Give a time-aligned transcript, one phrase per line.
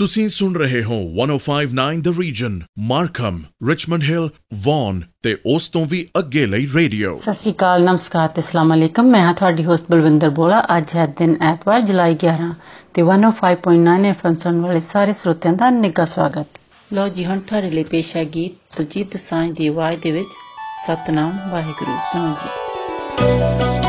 [0.00, 6.08] ਤੁਸੀਂ ਸੁਣ ਰਹੇ ਹੋ 1059 the region Markham Richmond Hill Vaughan ਤੇ ਉਸ ਤੋਂ ਵੀ
[6.18, 10.30] ਅੱਗੇ ਲਈ ਰੇਡੀਓ। ਸਤਿ ਸ਼੍ਰੀ ਅਕਾਲ, ਨਮਸਕਾਰ ਤੇ ਅਸਲਾਮ ਅਲੈਕਮ। ਮੈਂ ਹਾਂ ਤੁਹਾਡੀ ਹੋਸਟ ਬਲਵਿੰਦਰ
[10.30, 12.54] ਬੋਲਾ। ਅੱਜ ਹੈ ਦਿਨ ਐਤਵਾਰ, ਜੁਲਾਈ 11
[12.94, 16.46] ਤੇ 105.9 ਐਫਐਮ ਸੁਣਨ ਵਾਲੇ ਸਾਰੇ ਸਰੋਤਿਆਂ ਦਾ ਨਿੱਘਾ ਸਵਾਗਤ।
[16.92, 20.32] ਲੋ ਜੀ, ਹੁਣ ਤੁਹਾਡੇ ਲਈ ਪੇਸ਼ ਹੈ ਗੀਤ ਤੁਜੀਤ ਸਾਂਝ ਦੀ ਆਵਾਜ਼ ਦੇ ਵਿੱਚ,
[20.86, 23.79] ਸਤਨਾਮ ਵਾਹਿਗੁਰੂ। ਸੁਣੋ ਜੀ।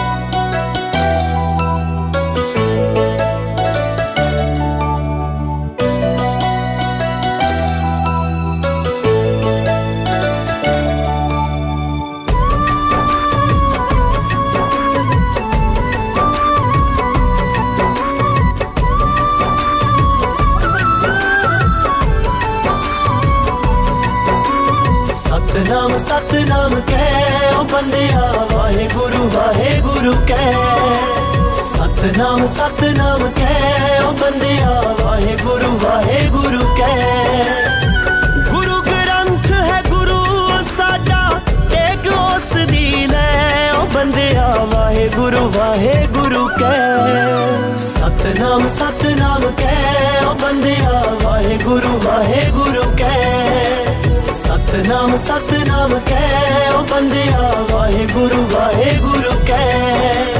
[32.20, 37.44] ਸਤਨਾਮ ਸਤਨਾਮ ਕਹਿ ਓ ਬੰਦਿਆ ਵਾਹਿਗੁਰੂ ਵਾਹਿਗੁਰੂ ਕਹਿ
[38.50, 40.18] ਗੁਰੂ ਗ੍ਰੰਥ ਹੈ ਗੁਰੂ
[40.68, 41.20] ਸਾਡਾ
[41.70, 51.98] ਟੇਕ ਉਸ ਦੀ ਲੈ ਓ ਬੰਦਿਆ ਵਾਹਿਗੁਰੂ ਵਾਹਿਗੁਰੂ ਕਹਿ ਸਤਨਾਮ ਸਤਨਾਮ ਕਹਿ ਓ ਬੰਦਿਆ ਵਾਹਿਗੁਰੂ
[52.04, 53.94] ਵਾਹਿਗੁਰੂ ਕਹਿ
[54.34, 60.39] ਸਤਨਾਮ ਸਤਨਾਮ ਕਹਿ ਓ ਬੰਦਿਆ ਵਾਹਿਗੁਰੂ ਵਾਹਿਗੁਰੂ ਕਹਿ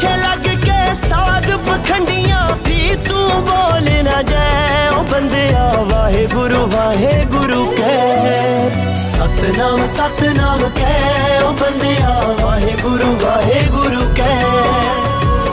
[0.00, 8.94] ਪਿੱਛੇ ਲੱਗ ਕੇ ਸਾਧ ਪਖੰਡੀਆਂ ਦੀ ਤੂੰ ਬੋਲ ਨਾ ਜਾਏ ਉਹ ਬੰਦਿਆ ਵਾਹਿਗੁਰੂ ਵਾਹਿਗੁਰੂ ਕਹਿ
[8.96, 14.64] ਸਤਨਾਮ ਸਤਨਾਮ ਕਹਿ ਉਹ ਬੰਦਿਆ ਵਾਹਿਗੁਰੂ ਵਾਹਿਗੁਰੂ ਕਹਿ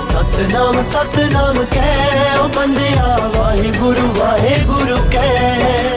[0.04, 5.97] ਸਤਨਾਮ ਸਤਨਾਮ ਕਹਿ ਓ ਬੰਦਿਆ ਵਾਹਿਗੁਰੂ ਵਾਹਿਗੁਰੂ ਕਹਿ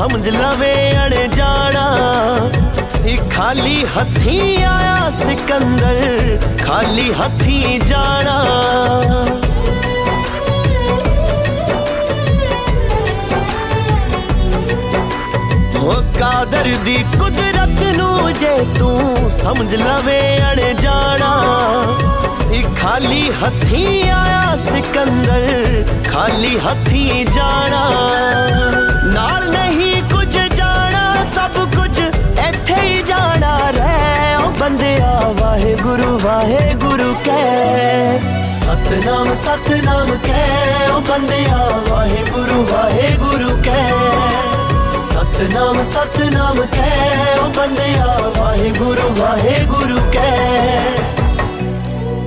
[0.00, 1.86] ਸਮਝ ਲਵੇ ਅਣ ਜਾਣਾ
[2.90, 8.36] ਸੀ ਖਾਲੀ ਹੱਥੀਂ ਆਇਆ ਸਿਕੰਦਰ, ਖਾਲੀ ਹੱਥੀਂ ਜਾਣਾ।
[15.76, 20.20] ਉਹ ਕਾਦਰ ਦੀ ਕੁਦਰਤ ਨੂੰ ਜੇ ਤੂੰ ਸਮਝ ਲਵੇ
[20.52, 21.32] ਅਣ ਜਾਣਾ
[22.46, 27.88] ਸੀ ਖਾਲੀ ਹੱਥੀਂ ਆਇਆ ਸਿਕੰਦਰ, ਖਾਲੀ ਹੱਥੀਂ ਜਾਣਾ।
[29.14, 31.98] ਨਾਲ ਨਹੀਂ ਕੁਝ ਜਾਣਾ, ਸਭ ਕੁਝ
[32.48, 42.66] ਇੱਥੇ ਹੀ ਜਾਣਾ ਰਹਿ। ਉਹ ਬੰਦਿਆ, ਵਾਹਿਗੁਰੂ ਵਾਹਿਗੁਰੂ ਕਹਿ। ਸਤਨਾਮ ਸਤਨਾਮ ਕਹਿ। ਉਹ ਬੰਦਿਆ, ਵਾਹਿਗੁਰੂ
[42.72, 43.90] ਵਾਹਿਗੁਰੂ ਕਹਿ।
[45.10, 50.86] ਸਤਨਾਮ ਸਤਨਾਮ ਕਹਿ। ਉਹ ਬੰਦਿਆ, ਵਾਹਿਗੁਰੂ ਵਾਹਿਗੁਰੂ ਕਹਿ।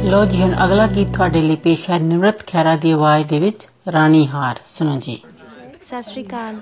[0.04, 3.68] ਲੋ ਜੀ, ਹੁਣ ਅਗਲਾ ਗੀਤ ਤੁਹਾਡੇ ਲਈ ਪੇਸ਼ ਹੈ। ਨਿਮਰਤ ਖੈਰਾ ਦੀ ਆਵਾਜ਼ ਦੇ ਵਿੱਚ
[3.92, 5.22] ਰਾਣੀ ਹਾਰ। ਸੁਣੋ ਜੀ।
[5.86, 6.60] ਸਤਿ ਸ਼੍ਰੀ ਅਕਾਲ।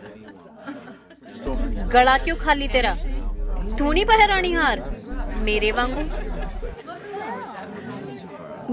[1.93, 2.95] ਗਲਾ ਕਿਉਂ ਖਾਲੀ ਤੇਰਾ?
[3.77, 4.81] ਤੂੰ ਨਹੀਂ ਪਹਿ ਰਾਣੀ ਹਾਰ?
[5.37, 6.03] ਮੇਰੇ ਵਾਂਗੂ?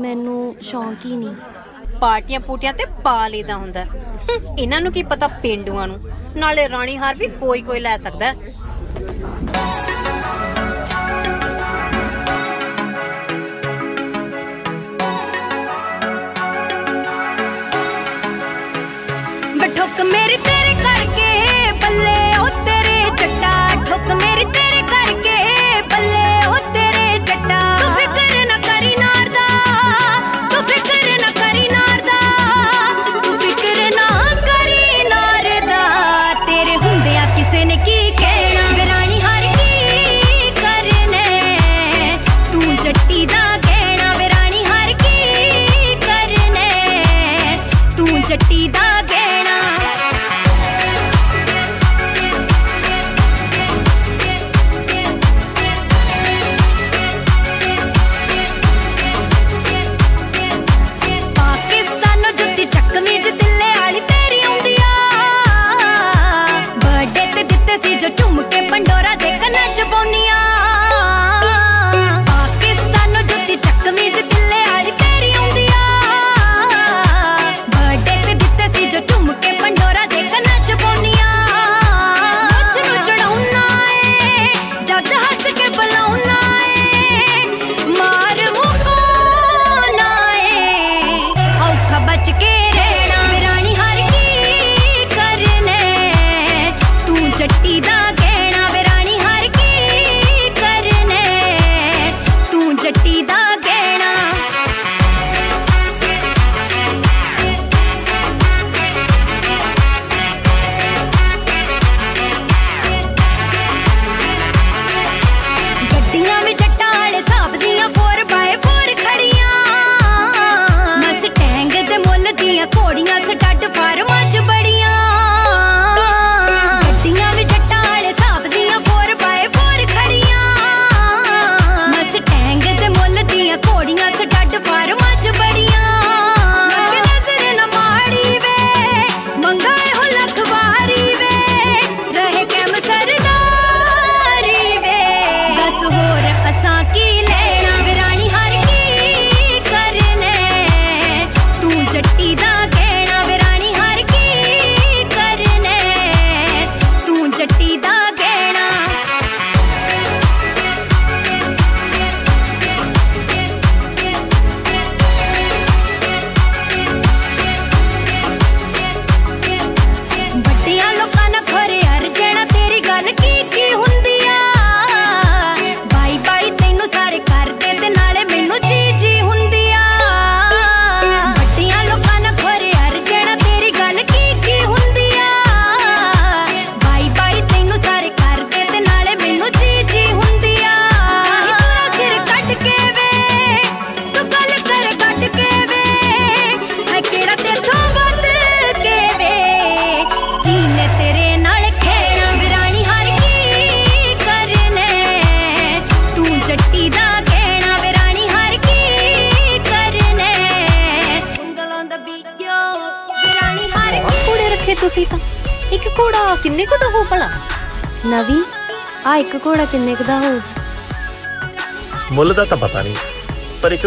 [0.00, 1.34] ਮੈਨੂੰ ਸ਼ੌਂਕ ਹੀ ਨਹੀਂ।
[2.00, 3.84] ਪਾਰਟੀਆਂ ਪੂਟੀਆਂ ਤੇ ਪਾ ਲਈਦਾ ਹੁੰਦਾ।
[4.58, 5.98] ਇਹਨਾਂ ਨੂੰ ਕੀ ਪਤਾ ਪਿੰਡੂਆਂ ਨੂੰ?
[6.36, 8.34] ਨਾਲੇ ਰਾਣੀ ਹਾਰ ਵੀ ਕੋਈ ਕੋਈ ਲੈ ਸਕਦਾ।
[24.38, 24.77] ஒரு தெரு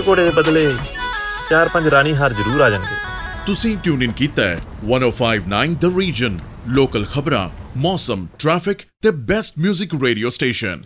[0.07, 0.73] ਘੋੜੇ ਦੇ ਬਦਲੇ
[1.49, 2.95] ਚਾਰ ਪੰਜ ਰਾਣੀ ਹਾਰ ਜ਼ਰੂਰ ਆ ਜਾਣਗੇ।
[3.45, 6.39] ਤੁਸੀਂ ਟਿਊਨ ਇਨ ਕੀਤਾ ਹੈ 1059 ਦ ਰੀਜਨ
[6.69, 10.83] ਲੋਕਲ ਖਬਰਾਂ ਮੌਸਮ ਟ੍ਰੈਫਿਕ ਤੇ ਬੈਸਟ 뮤직 ਰੇਡੀਓ ਸਟੇਸ਼ਨ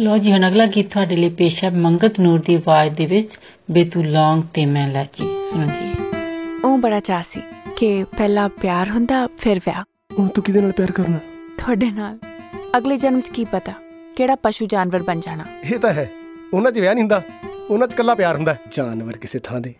[0.00, 3.38] ਲੋ ਜੀ ਹੁਣ ਅਗਲਾ ਗੀਤ ਤੁਹਾਡੇ ਲਈ ਪੇਸ਼ ਹੈ ਮੰਗਤ ਨੂਰ ਦੀ ਆਵਾਜ਼ ਦੇ ਵਿੱਚ
[3.70, 5.94] ਬੇਤੂ ਲੌਂਗ ਤੇ ਮੈਂ ਲਾਚੀ ਸੁਣੋ ਜੀ।
[6.64, 7.42] ਉਹ ਬੜਾ ਚਾਅ ਸੀ
[7.76, 9.82] ਕਿ ਪਹਿਲਾਂ ਪਿਆਰ ਹੁੰਦਾ ਫਿਰ ਵਿਆਹ।
[10.18, 11.18] ਹੁਣ ਤੂੰ ਕਿਹਦੇ ਨਾਲ ਪਿਆਰ ਕਰਨਾ?
[11.58, 12.18] ਤੁਹਾਡੇ ਨਾਲ।
[12.76, 13.72] ਅਗਲੇ ਜਨਮ 'ਚ ਕੀ ਪਤਾ
[14.16, 16.10] ਕਿਹੜਾ ਪਸ਼ੂ ਜਾਨਵਰ ਬਣ ਜਾਣਾ। ਇਹ ਤਾਂ ਹੈ
[16.54, 17.22] ਉਹਨਾਂ 'ਚ ਵਿਆਹ ਨਹੀਂ ਹੁੰਦਾ।
[17.70, 19.74] ਉਹਨਾਂ 'ਚ ਕੱਲਾ ਪਿਆਰ ਹੁੰਦਾ ਜਾਨਵਰ ਕਿਸੇ ਥਾਂ ਦੇ।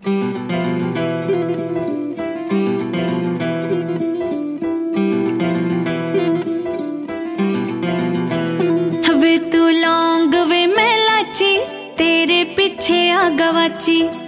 [9.09, 11.57] ਹਵੇ ਤੂੰ ਲੌਂਗ ਵੇ ਮੈਂ ਲਾਚੀ
[11.99, 14.27] ਤੇਰੇ ਪਿੱਛੇ ਆ ਗਵਾਚੀ।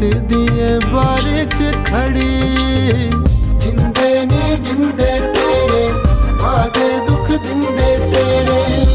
[0.00, 2.38] ਕਿਸੇ ਦੀਏ ਬਾਰੇ ਚ ਖੜੀ।
[3.58, 5.88] ਜਿੰਦੇ ਨੇ, ਜਿੰਦੇ ਤੇਰੇ,
[6.42, 8.86] ਵਾਦੇ ਦੁੱਖ ਦਿੰਦੇ ਤੇਰੇ।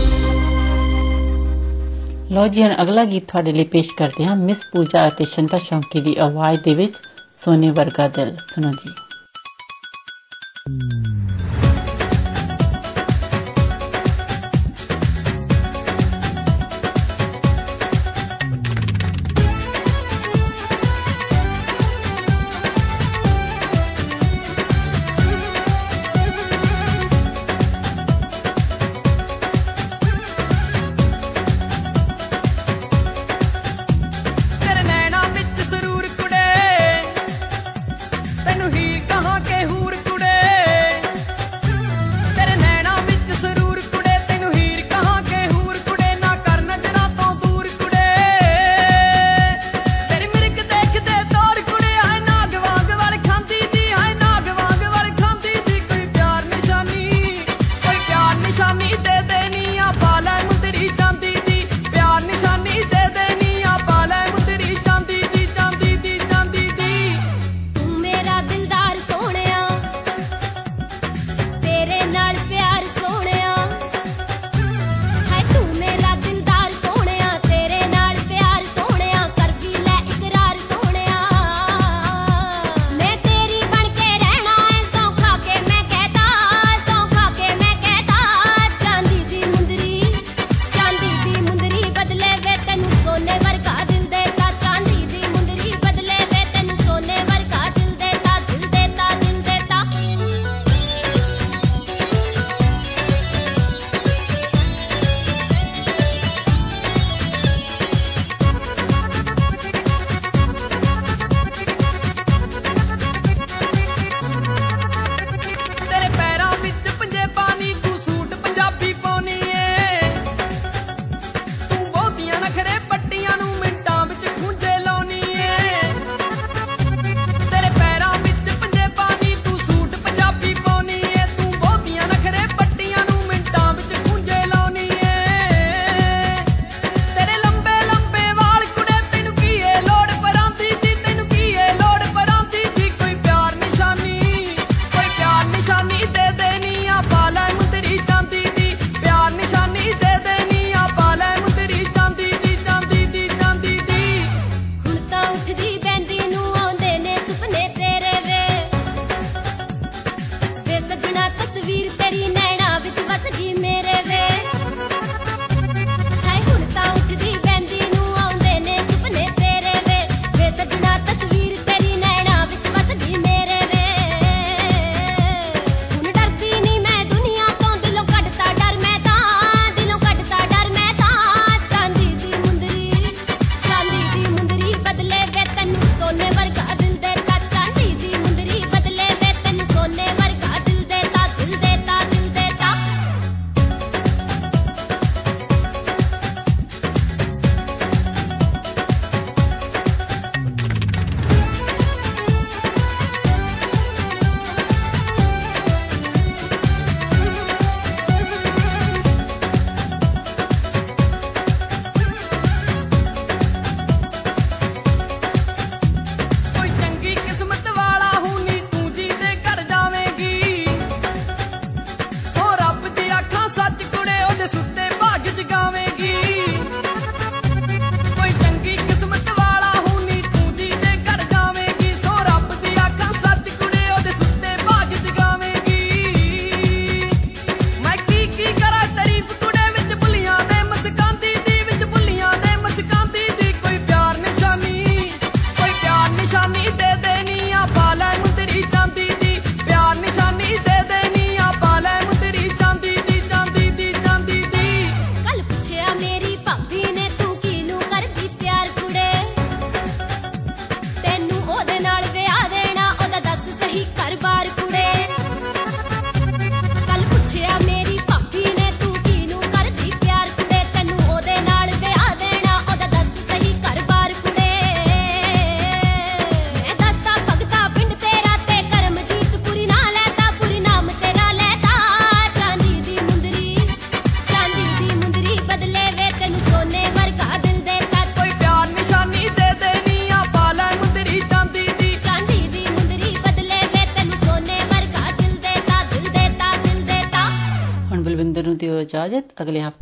[2.36, 6.02] ਲੋ ਜੀ, ਹੁਣ ਅਗਲਾ ਗੀਤ ਤੁਹਾਡੇ ਲਈ ਪੇਸ਼ ਕਰਦੇ ਹਾਂ। ਮਿਸ ਪੂਜਾ ਅਤੇ ਸ਼ੰਤਾ ਸ਼ੌਂਕੀ
[6.02, 6.94] ਦੀ ਆਵਾਜ਼ ਦੇ ਵਿੱਚ
[7.36, 8.94] ਸੋਨੇ ਵਰਗਾ ਦਿਲ। ਸੁਣੋ ਜੀ।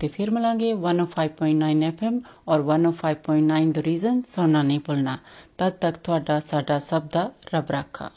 [0.03, 3.83] हफ़्ते फिर मिलेंगे one five point nine F M और one five point nine the
[3.85, 5.17] region सुनना नहीं भूलना।
[5.59, 8.09] तब तक थोड़ा साडा सब दा रब रखा।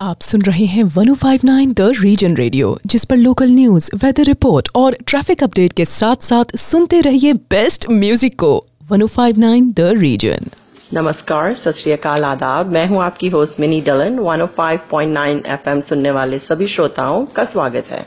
[0.00, 4.96] आप सुन रहे हैं 1059 द रीजन रेडियो जिस पर लोकल न्यूज़ वेदर रिपोर्ट और
[5.06, 8.52] ट्रैफ़िक अपडेट के साथ साथ सुनते रहिए बेस्ट म्यूज़िक को।
[8.92, 10.50] 1059 द रीजन
[10.94, 17.26] नमस्कार सत आदाब। मैं हूँ आपकी होस्ट मिनी डलन। 105.9 एफएम सुनने वाले सभी श्रोताओं
[17.26, 18.06] का स्वागत है।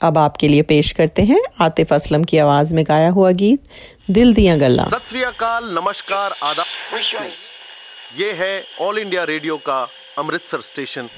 [0.00, 3.62] अब आपके लिए पेश करते हैं आतिफ असलम की आवाज़ में गाया हुआ गीत
[4.10, 5.14] दिल दिया गल्ला। सत
[5.62, 6.66] नमस्कार आदाब।
[8.18, 11.08] ये है ऑल इंडिया रेडियो का अमृतसर स्टेशन।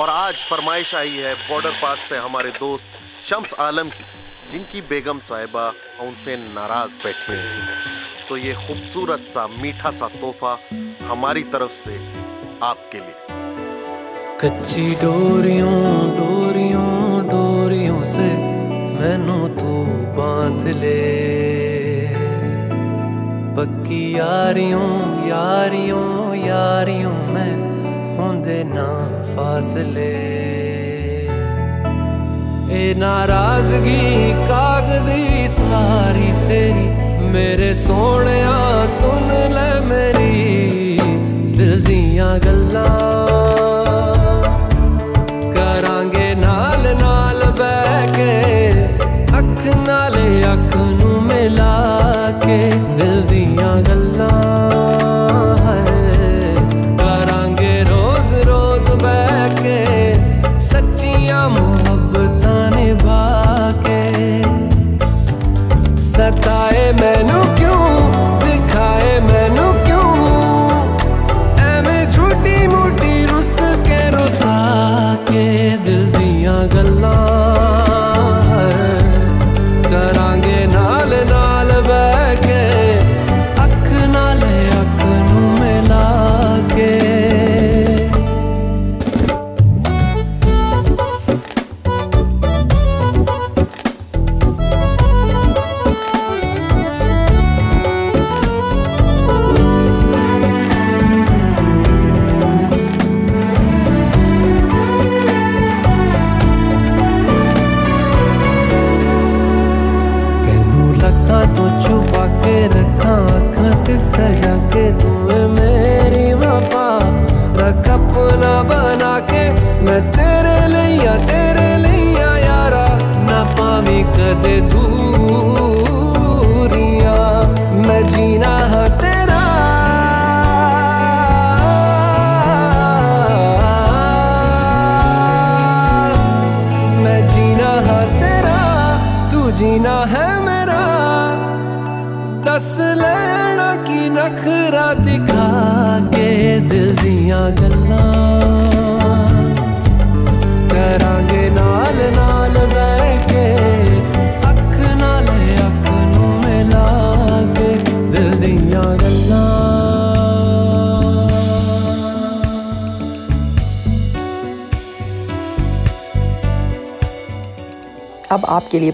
[0.00, 2.84] और आज फरमाइश आई है बॉर्डर पास से हमारे दोस्त
[3.30, 4.04] शम्स आलम की
[4.52, 5.68] जिनकी बेगम साहिबा
[6.00, 7.68] उनसे नाराज़ बैठी हैं।
[8.28, 10.58] तो ये खूबसूरत सा मीठा सा तोहफा
[11.02, 11.98] हमारी तरफ़ से
[12.62, 13.14] आपके लिए।
[14.40, 17.07] कच्ची डोरियों डोरियों।
[18.04, 18.28] से
[18.98, 19.74] मैनू तू
[20.18, 20.98] बाँध ले।
[23.56, 24.90] पक्की यारियों
[25.28, 27.52] यारियों यारियों मैं
[28.18, 28.88] होंदे ना
[29.24, 30.12] फासले।
[32.72, 36.88] ए नाराज़गी, कागज़ी सारी तेरी,
[37.32, 38.38] मेरे सोने
[38.88, 40.98] सुन ले मेरी।
[41.56, 43.67] दिल दियाँ गल्लां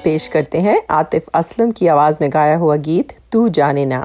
[0.05, 4.05] पेश करते हैं आतिफ असलम की आवाज़ में गाया हुआ गीत तू जाने ना।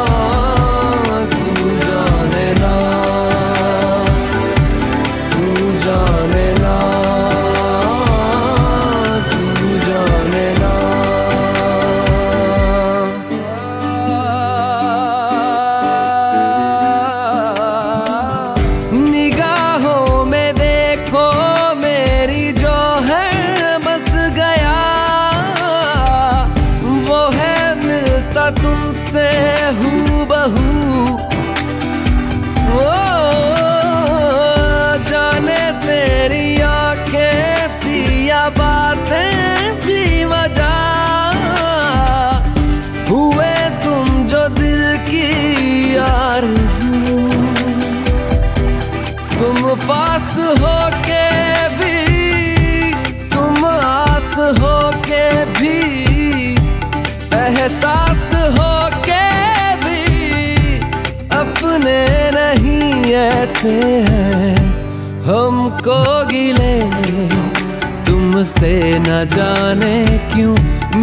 [68.41, 69.97] तुमसे न जाने
[70.33, 70.55] क्यों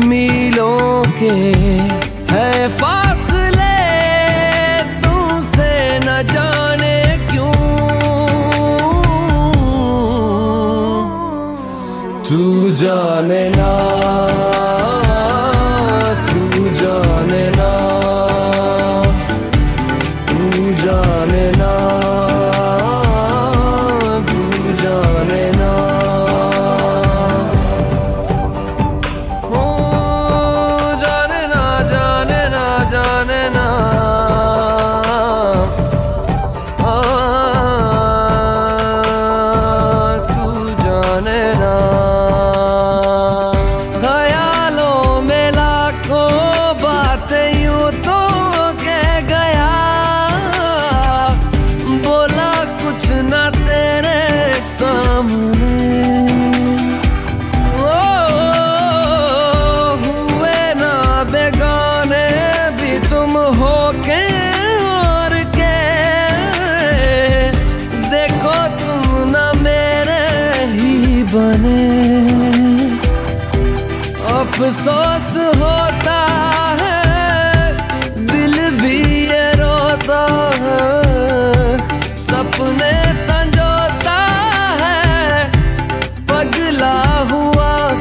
[0.09, 1.35] मिलों के
[2.33, 3.77] है फासले
[5.05, 5.71] तुमसे
[6.03, 6.97] न जाने
[7.31, 7.53] क्यों?
[12.29, 13.98] तू जाने ना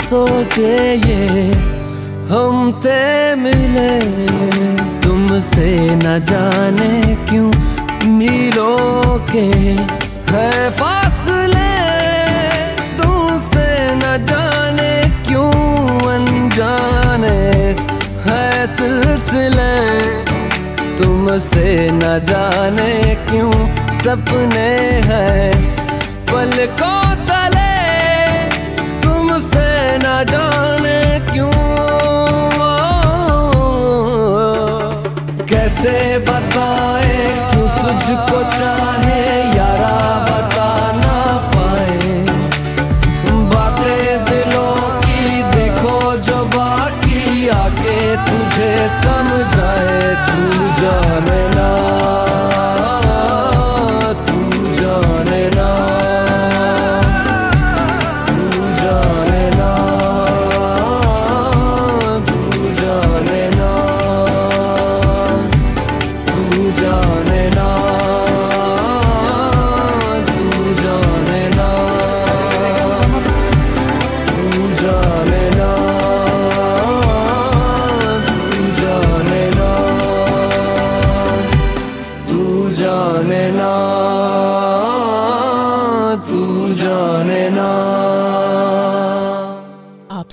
[0.10, 1.43] सोचे ये
[2.30, 3.00] हम ते
[3.36, 3.91] मिले।
[5.04, 7.52] तुमसे न जाने क्यों
[8.17, 9.46] मीलों के
[10.32, 11.74] है फासले।
[12.98, 14.93] तुमसे न जाने
[15.28, 15.52] क्यों
[16.13, 17.38] अनजाने
[18.28, 19.76] है सिलसिले।
[20.98, 22.93] तुमसे न जाने
[23.30, 23.52] क्यों
[24.00, 24.70] सपने
[25.10, 25.52] हैं
[26.32, 26.97] पलकों
[30.17, 31.51] न जाने क्यों?
[35.45, 37.17] कैसे बताए
[37.53, 39.47] तुझको चाहे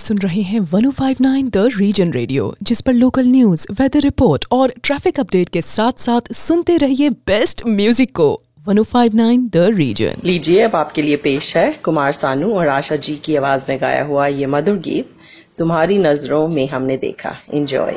[0.04, 5.20] सुन रहे हैं 1059 द रीजन रेडियो जिस पर लोकल न्यूज़ वेदर रिपोर्ट और ट्रैफ़िक
[5.20, 8.26] अपडेट के साथ साथ सुनते रहिए बेस्ट म्यूज़िक को।
[8.68, 13.36] 1059 द रीजन लीजिए, अब आपके लिए पेश है कुमार सानू और आशा जी की
[13.36, 15.10] आवाज़ में गाया हुआ ये मधुर गीत,
[15.58, 17.96] तुम्हारी नज़रों में हमने देखा। एंजॉय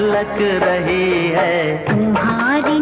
[0.00, 2.79] झलक रही है। तुम्हारी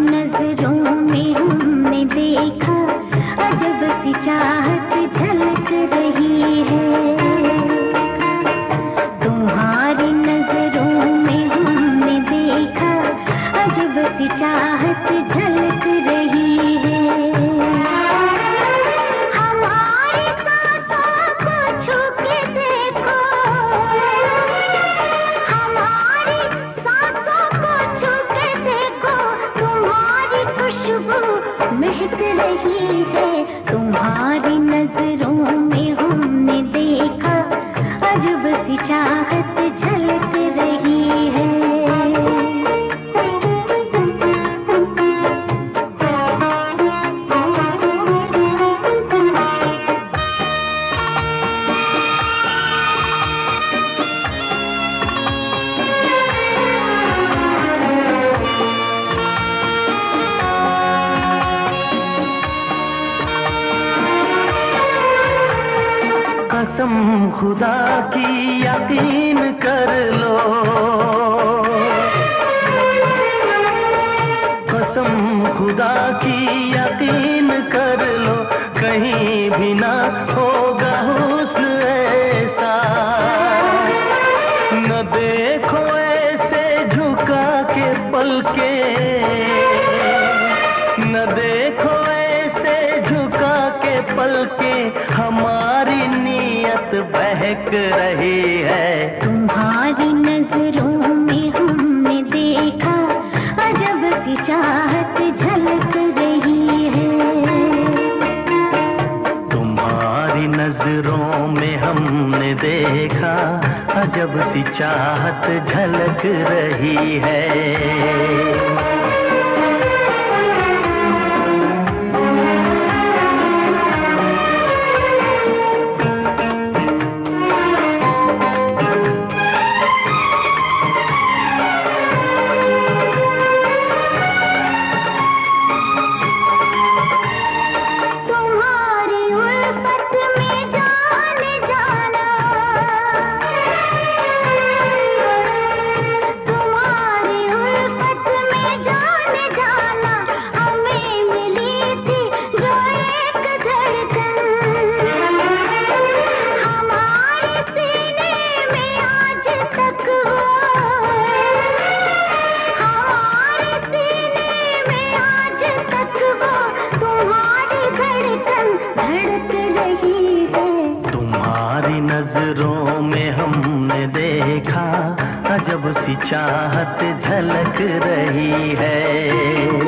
[176.09, 179.88] सी चाहत झलक रही है।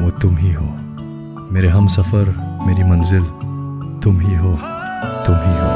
[0.00, 0.66] वो तुम ही हो।
[1.52, 2.28] मेरे हम सफ़र,
[2.66, 3.24] मेरी मंजिल,
[4.00, 4.52] तुम ही हो,
[5.26, 5.70] तुम ही हो।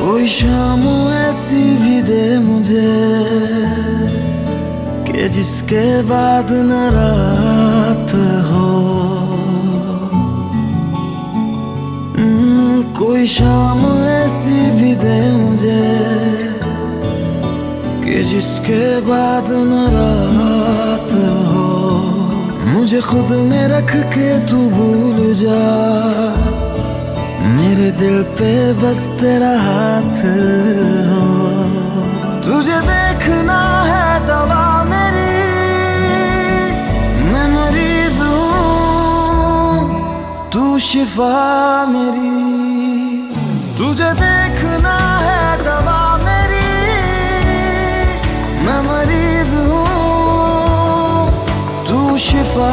[0.00, 2.94] कोई शाम ऐसी भी दे मुझे
[5.06, 8.14] कि जिसके बाद न रात
[8.50, 9.15] हो।
[12.98, 15.80] कोई शाम ऐसी भी दे मुझे
[18.04, 21.12] कि जिसके बाद न रात
[21.48, 21.66] हो।
[22.68, 25.60] मुझे खुद में रख के तू भूल जा।
[27.48, 30.16] मेरे दिल पे बस तेरा हाथ
[31.10, 31.26] हो।
[32.46, 35.36] तुझे देखना है दवा मेरी,
[37.32, 39.76] मैं मरीज़ हूँ,
[40.50, 41.34] तू शिफा
[41.86, 42.45] मेरी।
[43.78, 46.68] तुझे देखना है दवा मेरी
[48.64, 51.26] मैं मरीज़ हूँ
[51.88, 52.72] तू शिफा।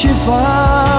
[0.00, 0.89] तू शिफा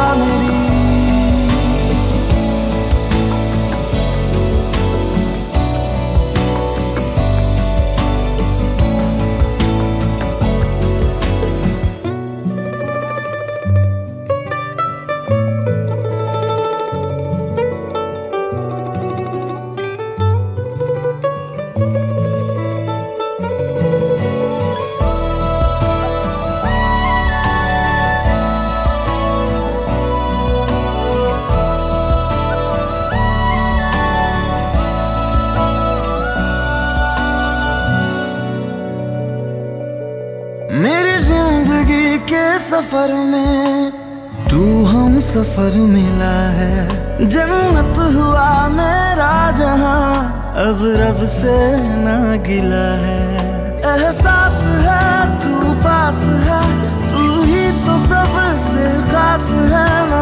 [42.92, 43.92] सफ़र में
[44.50, 51.56] तू हम सफ़र मिला है। जन्नत हुआ मेरा जहाँ, अब रब से
[52.04, 52.18] ना
[52.48, 53.24] गिला है।
[53.92, 55.08] एहसास है
[55.40, 56.62] तू पास है,
[57.08, 60.22] तू ही तो सबसे खास है, ना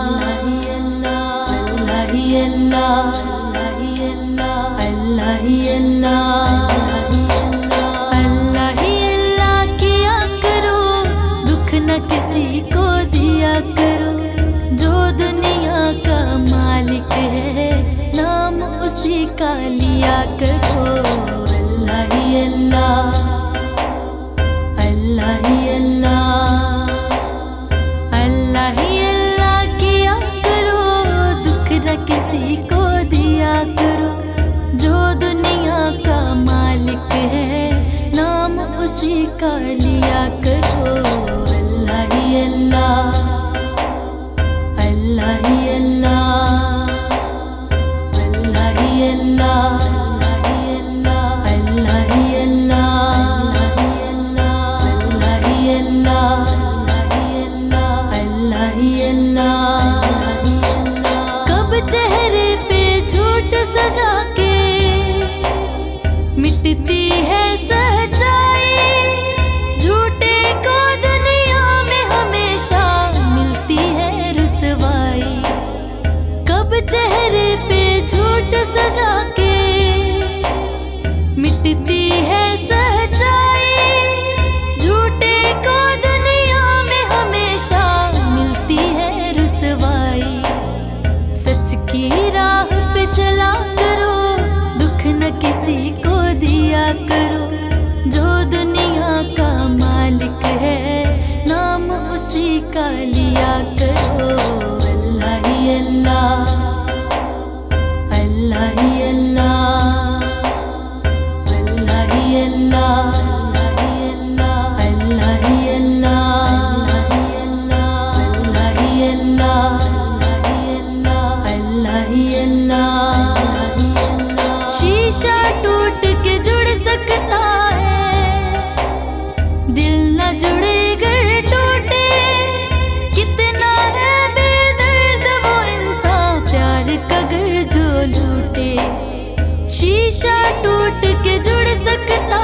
[140.23, 142.37] हमेशा टूट के जुड़ सकता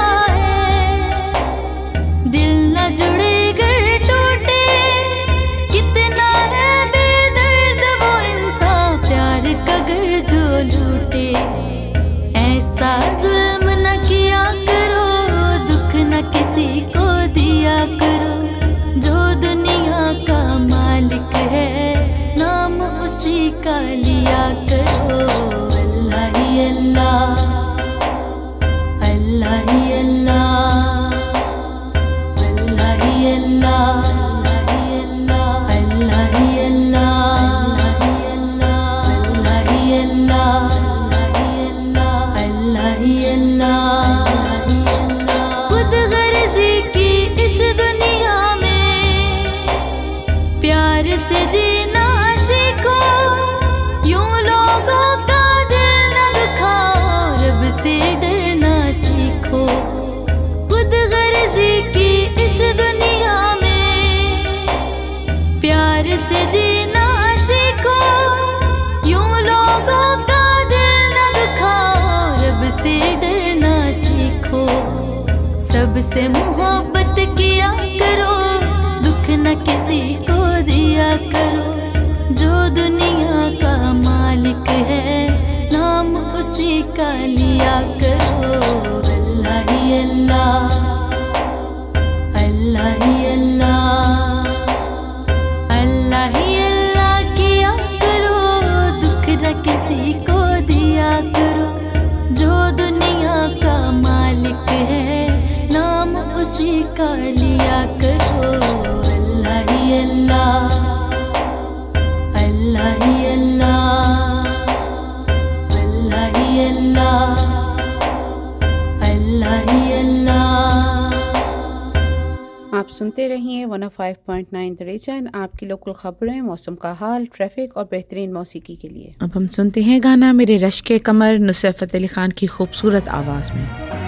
[122.98, 127.84] सुनते रहिए वन ऑफ़ 105.9 नाइन रीजन आपकी लोकल खबरें, मौसम का हाल ट्रैफ़िक और
[127.84, 132.06] बेहतरीन मौसीकी के लिए। अब हम सुनते हैं गाना मेरे रश के कमर, नुसरत अली
[132.06, 134.07] खान की खूबसूरत आवाज़ में।